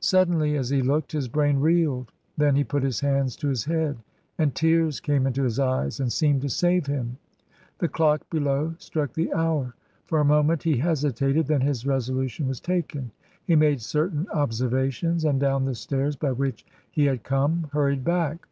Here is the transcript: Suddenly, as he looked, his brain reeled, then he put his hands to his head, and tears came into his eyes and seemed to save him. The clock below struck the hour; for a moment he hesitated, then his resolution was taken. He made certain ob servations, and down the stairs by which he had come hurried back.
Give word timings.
Suddenly, 0.00 0.54
as 0.58 0.68
he 0.68 0.82
looked, 0.82 1.12
his 1.12 1.28
brain 1.28 1.58
reeled, 1.58 2.12
then 2.36 2.56
he 2.56 2.62
put 2.62 2.82
his 2.82 3.00
hands 3.00 3.34
to 3.36 3.48
his 3.48 3.64
head, 3.64 3.96
and 4.36 4.54
tears 4.54 5.00
came 5.00 5.26
into 5.26 5.44
his 5.44 5.58
eyes 5.58 5.98
and 5.98 6.12
seemed 6.12 6.42
to 6.42 6.50
save 6.50 6.84
him. 6.86 7.16
The 7.78 7.88
clock 7.88 8.20
below 8.28 8.74
struck 8.76 9.14
the 9.14 9.32
hour; 9.32 9.72
for 10.04 10.20
a 10.20 10.26
moment 10.26 10.64
he 10.64 10.76
hesitated, 10.76 11.46
then 11.46 11.62
his 11.62 11.86
resolution 11.86 12.48
was 12.48 12.60
taken. 12.60 13.12
He 13.46 13.56
made 13.56 13.80
certain 13.80 14.26
ob 14.34 14.50
servations, 14.50 15.24
and 15.24 15.40
down 15.40 15.64
the 15.64 15.74
stairs 15.74 16.16
by 16.16 16.32
which 16.32 16.66
he 16.90 17.06
had 17.06 17.22
come 17.24 17.70
hurried 17.72 18.04
back. 18.04 18.48